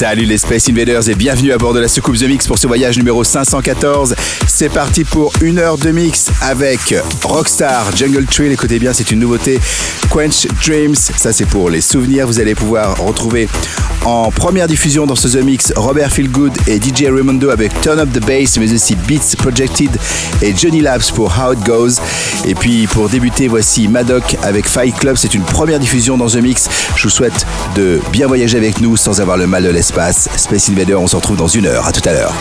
[0.00, 2.66] Salut les Space Invaders et bienvenue à bord de la soucoupe The Mix pour ce
[2.66, 4.14] voyage numéro 514.
[4.48, 8.50] C'est parti pour une heure de mix avec Rockstar, Jungle Trail.
[8.50, 9.60] Écoutez bien, c'est une nouveauté.
[10.08, 12.26] Quench Dreams, ça c'est pour les souvenirs.
[12.26, 13.46] Vous allez pouvoir retrouver
[14.06, 18.08] en première diffusion dans ce The Mix Robert Feelgood et DJ Raimondo avec Turn Up
[18.10, 19.90] the Bass, mais aussi Beats Projected
[20.40, 22.00] et Johnny Labs pour How It Goes.
[22.46, 25.16] Et puis pour débuter, voici Madoc avec Fight Club.
[25.16, 26.68] C'est une première diffusion dans The Mix.
[26.96, 30.94] Je vous souhaite de bien voyager avec nous sans avoir le mal de Space Invader,
[30.94, 31.86] on se retrouve dans une heure.
[31.86, 32.32] À tout à l'heure.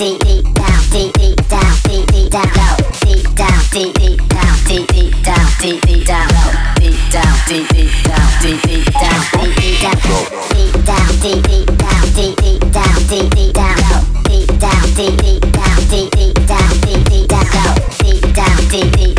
[0.00, 4.56] deep, deep down, deep, deep down, deep, deep down, low, deep down, deep, deep down,
[4.64, 9.20] deep, deep down, deep, deep down, low, deep down, deep, deep down, deep, deep down,
[9.36, 14.00] deep, deep down, deep down, deep, deep down, deep, deep down, deep, deep down, low,
[14.24, 18.92] deep down, deep, deep down, deep, deep down, deep, deep down, low, deep down, deep,
[18.96, 19.09] deep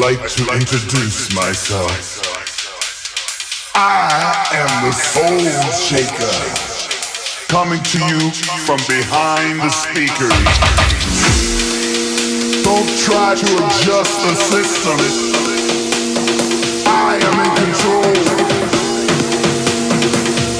[0.00, 2.20] like to introduce myself.
[3.74, 5.40] I am the Soul
[5.72, 6.36] Shaker,
[7.48, 8.30] coming to you
[8.66, 10.32] from behind the speakers.
[12.62, 15.00] Don't try to adjust the system.
[16.86, 18.14] I am in control.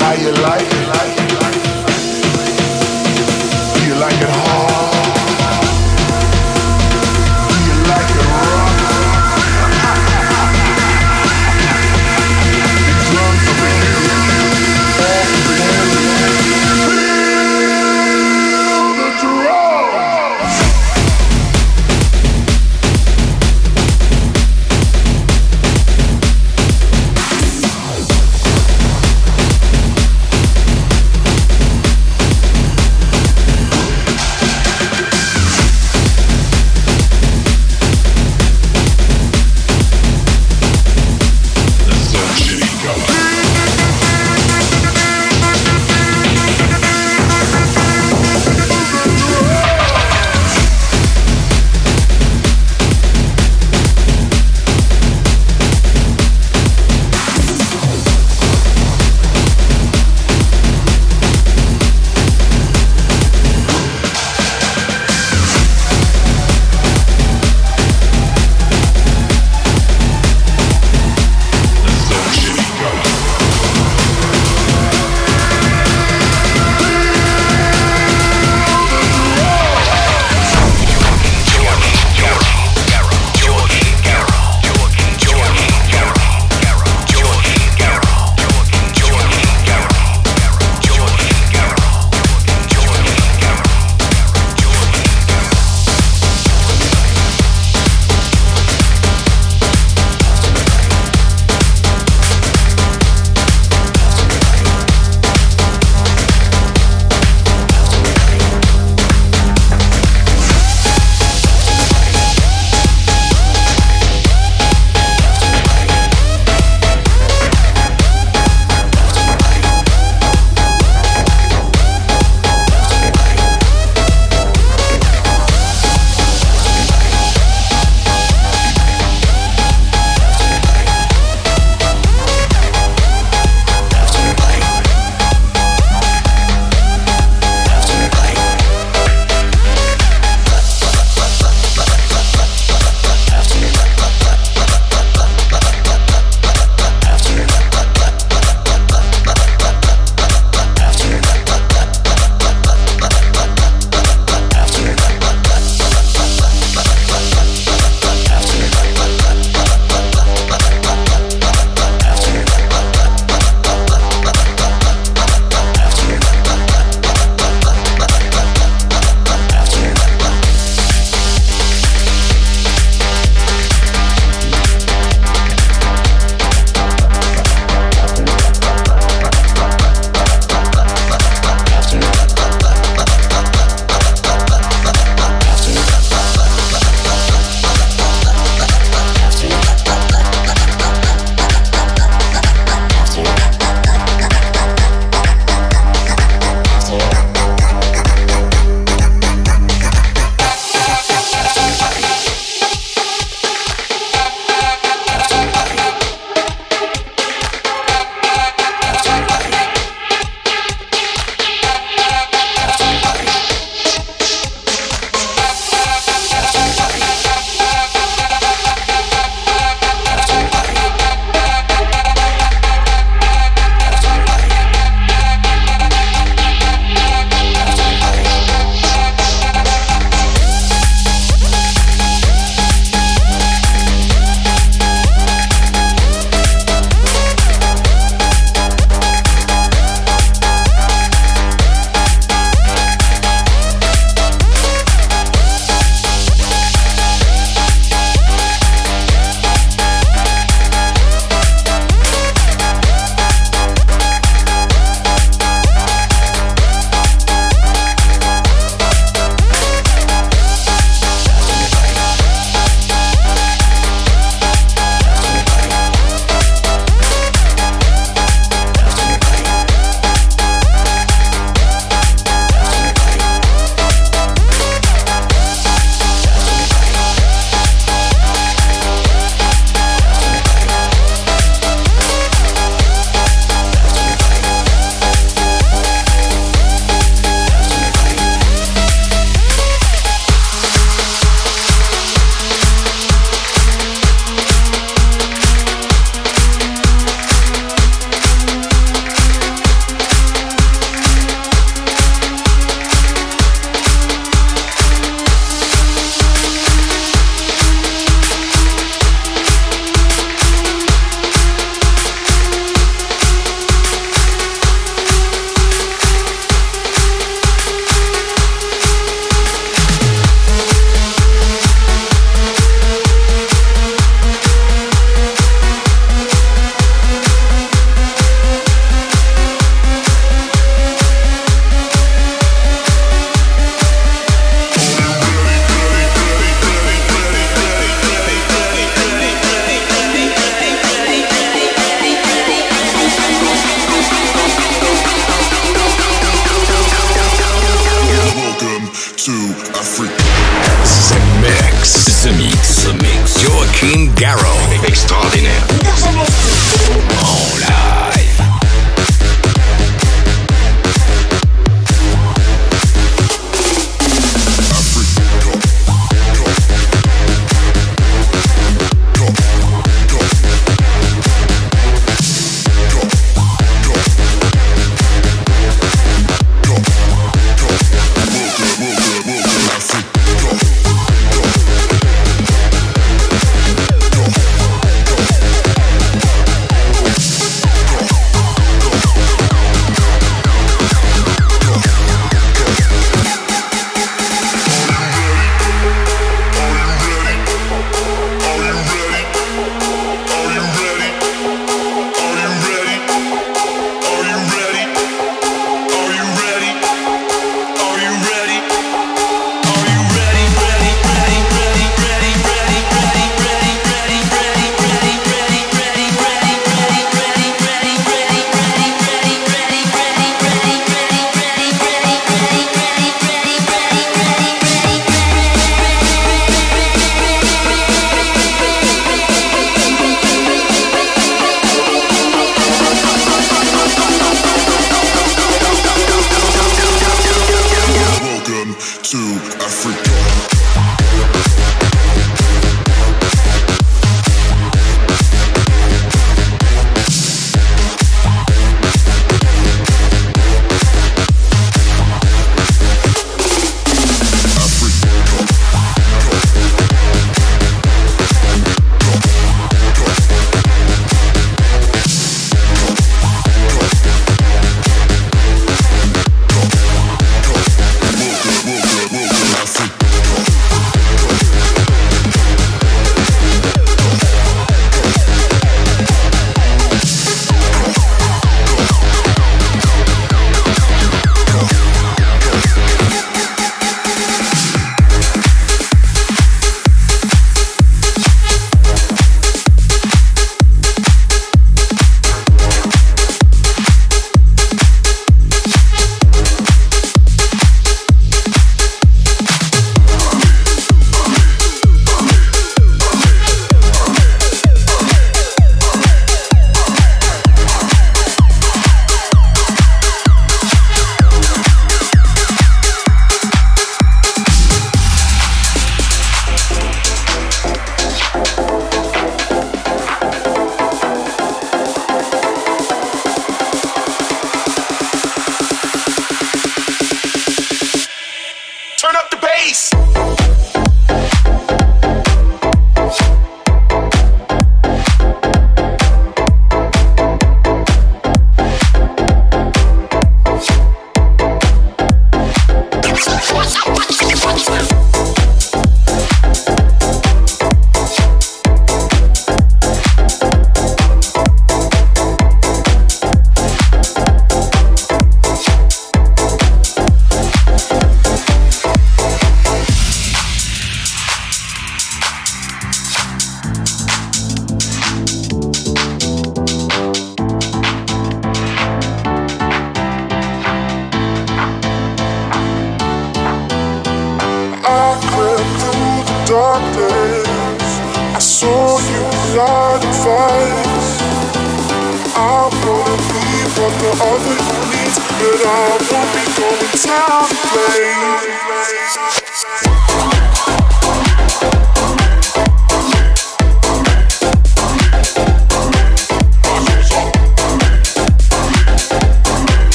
[0.00, 0.86] How you like it?
[3.74, 4.35] Do you like it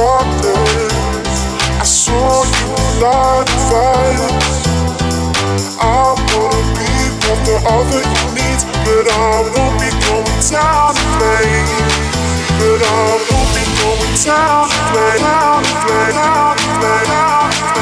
[0.00, 0.92] darkness.
[1.76, 2.68] I saw you
[3.04, 4.32] light the fire.
[5.76, 6.90] I wanna be
[7.24, 11.96] what the other you needs, but I won't be going down in flames.
[12.60, 15.20] But I won't be going down in flames.
[15.20, 16.16] Down in flames.
[16.16, 17.79] Down in flames.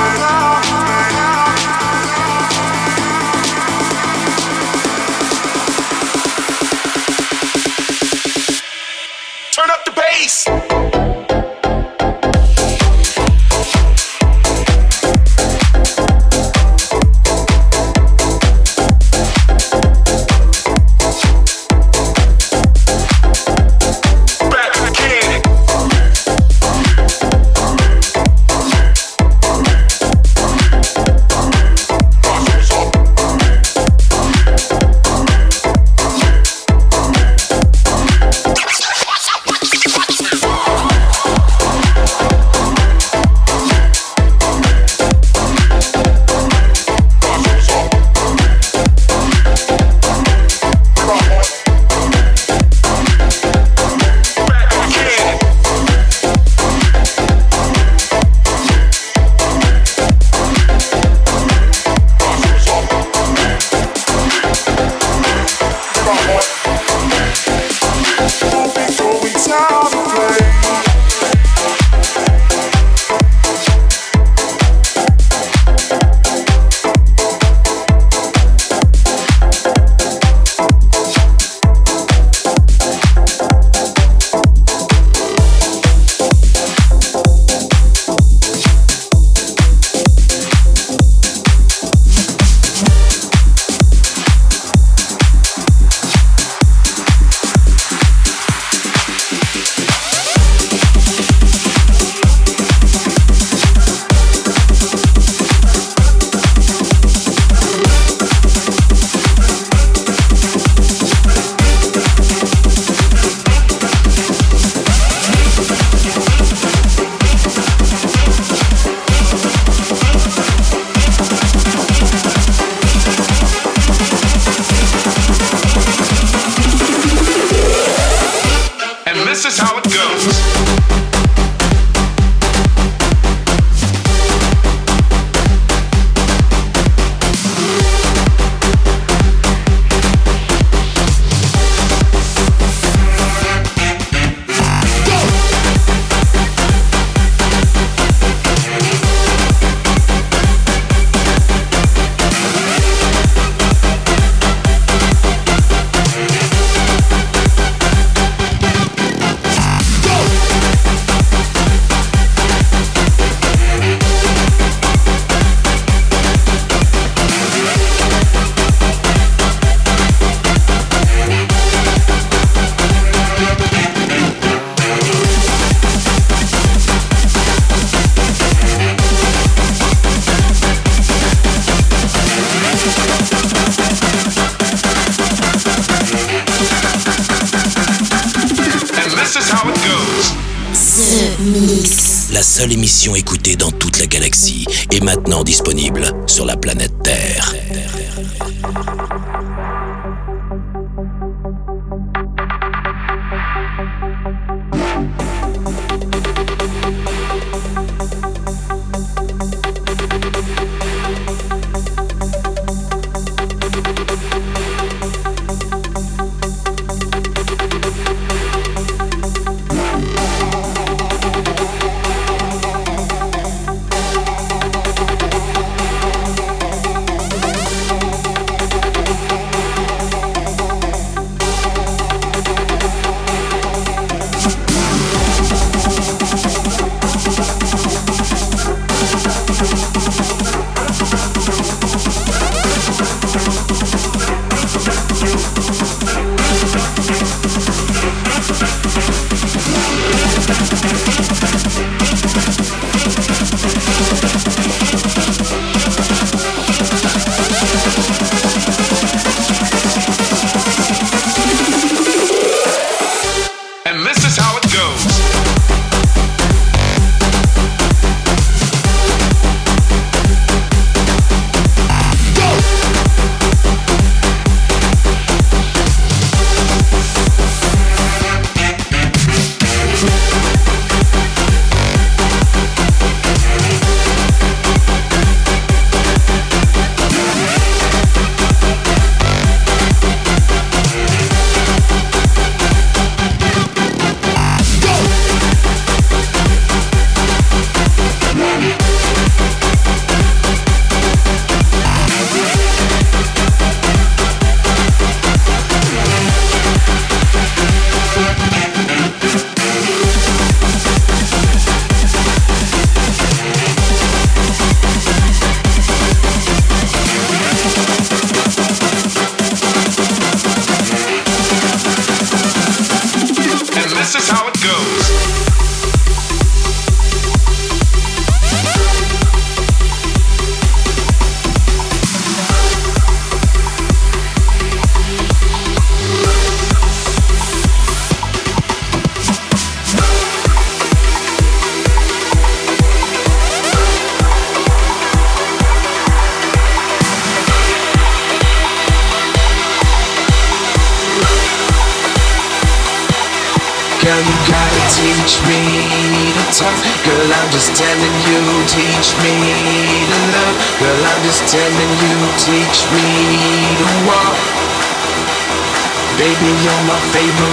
[324.69, 324.98] go.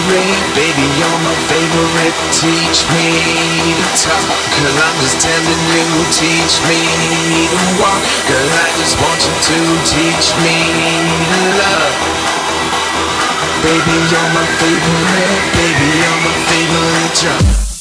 [0.05, 2.13] Baby, you're my favorite.
[2.29, 3.09] Teach me
[3.73, 4.21] to talk.
[4.53, 6.77] Girl, I'm just telling you, teach me
[7.49, 8.01] to walk.
[8.29, 9.57] Girl, I just want you to
[9.89, 10.57] teach me
[11.09, 11.95] to love.
[13.65, 15.41] Baby, you're my favorite.
[15.57, 17.23] Baby, you're my favorite.
[17.25, 17.74] Yeah.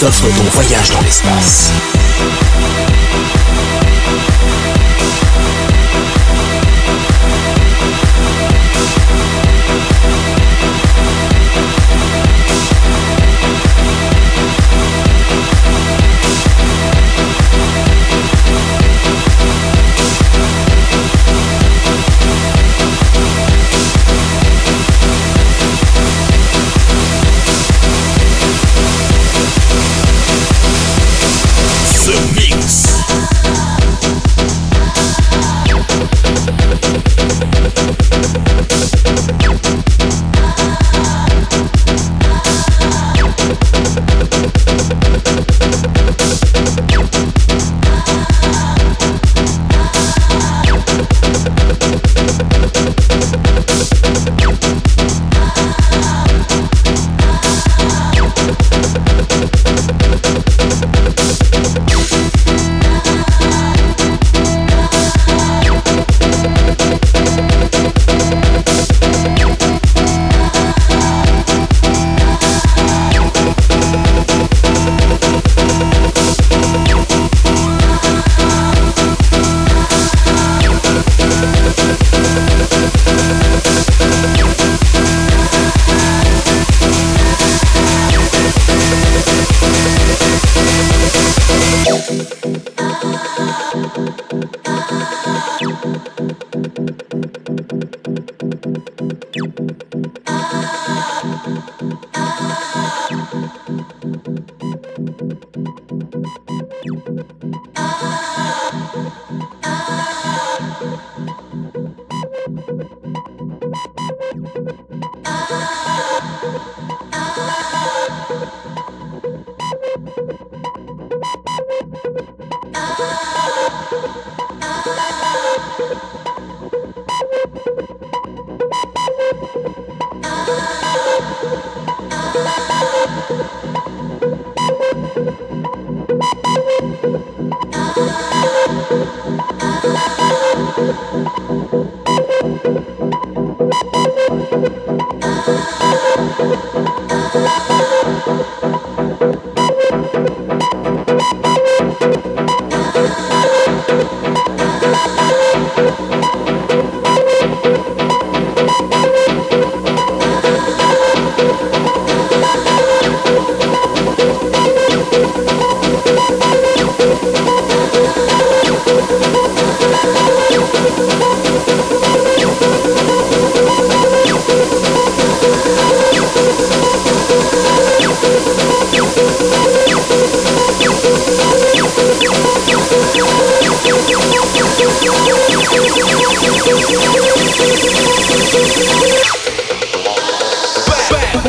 [0.00, 1.99] T'offre ton voyage dans l'espace.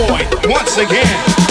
[0.07, 1.50] boy once again.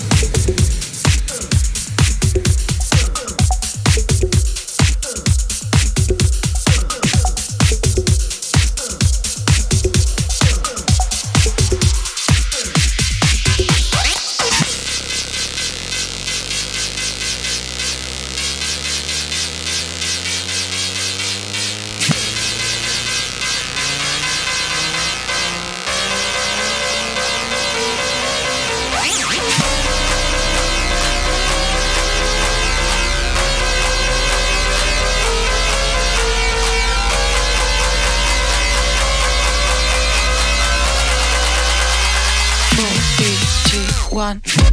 [44.11, 44.70] One.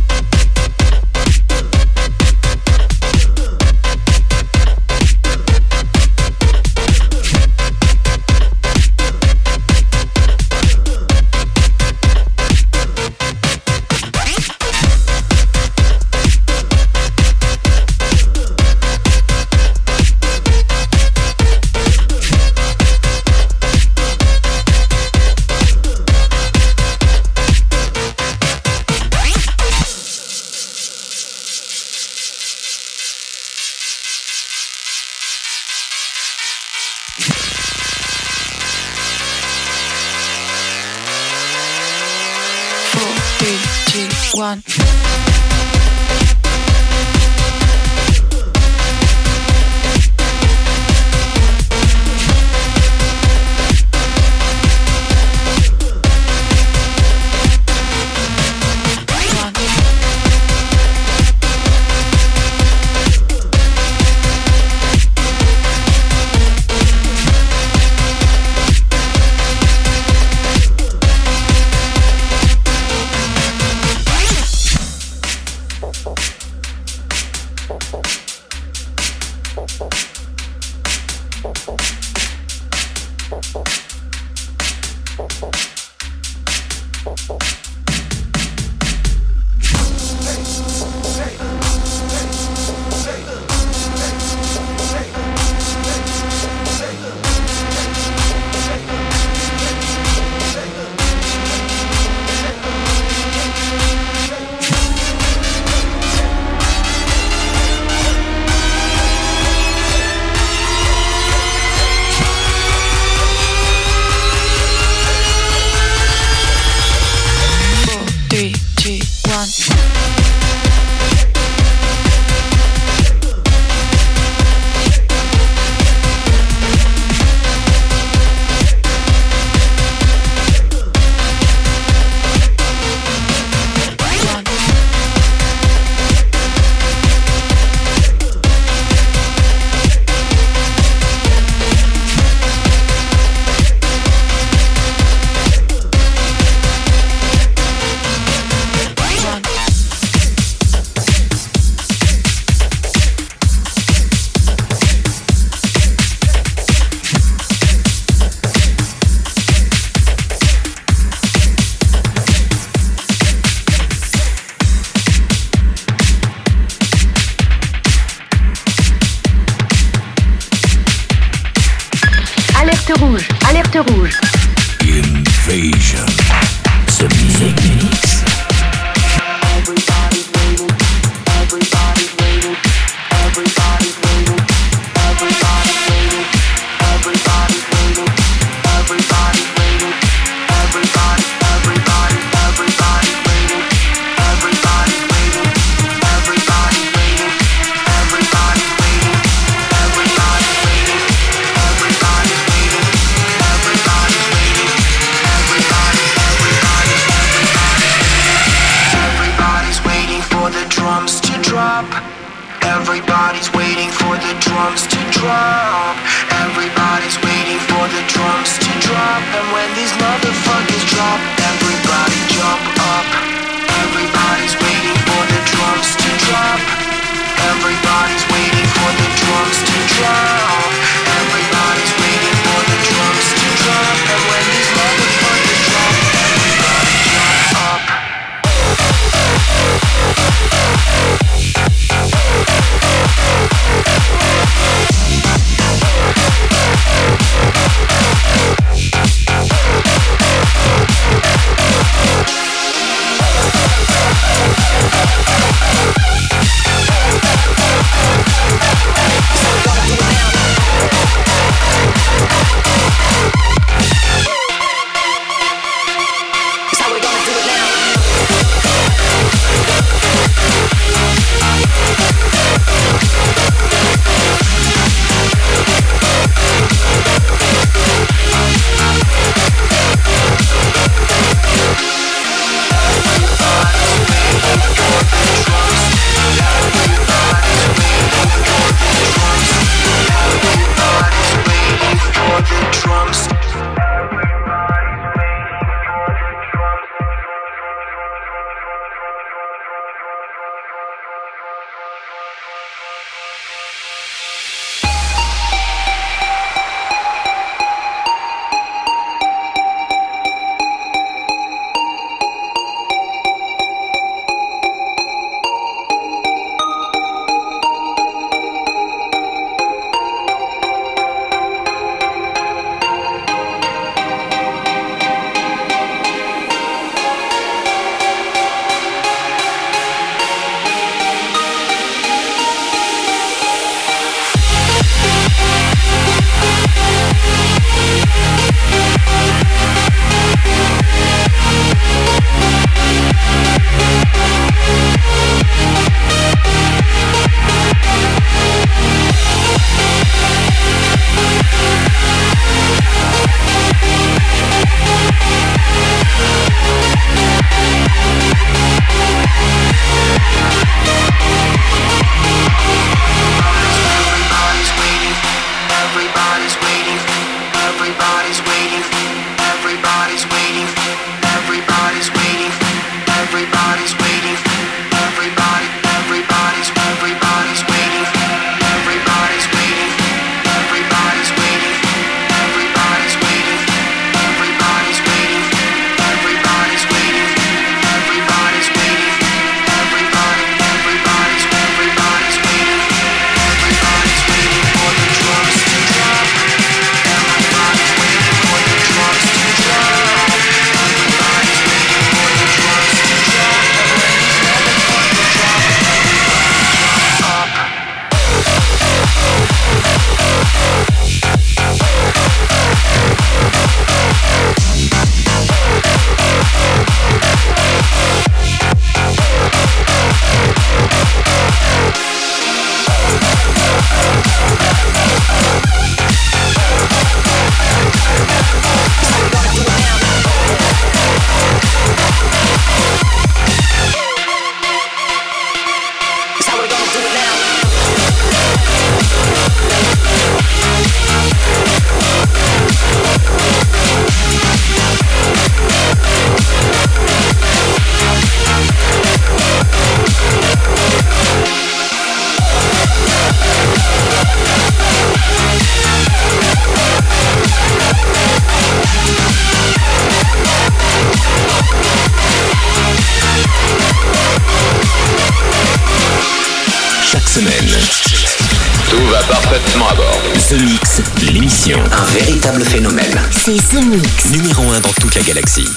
[469.49, 470.23] Tout va parfaitement à bord.
[470.49, 471.79] The Mix, l'émission.
[471.91, 473.21] Un véritable phénomène.
[473.31, 474.31] C'est The Mix.
[474.31, 475.69] Numéro 1 dans toute la galaxie.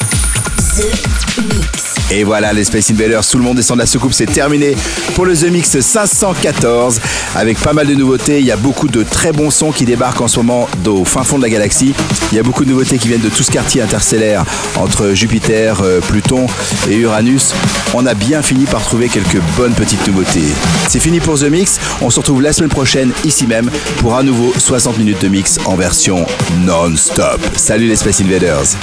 [2.14, 4.76] Et voilà, les Space Invaders, tout le monde descend de la soucoupe, c'est terminé
[5.16, 6.99] pour le The Mix 514
[7.36, 8.39] avec pas mal de nouveautés.
[8.39, 11.24] Il y a beaucoup de très bons sons qui débarquent en ce moment au fin
[11.24, 11.93] fond de la galaxie.
[12.34, 14.43] Il y a beaucoup de nouveautés qui viennent de tout ce quartier interstellaire
[14.76, 16.47] entre Jupiter, euh, Pluton
[16.89, 17.53] et Uranus.
[17.93, 20.43] On a bien fini par trouver quelques bonnes petites nouveautés.
[20.89, 21.80] C'est fini pour The Mix.
[22.01, 25.59] On se retrouve la semaine prochaine ici même pour un nouveau 60 minutes de mix
[25.64, 26.26] en version
[26.66, 27.39] non-stop.
[27.55, 28.76] Salut les Space Invaders.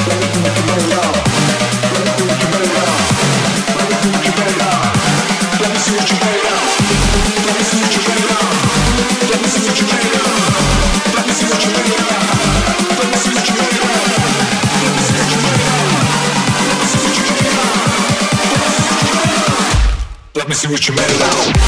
[20.78, 21.67] get your metal out.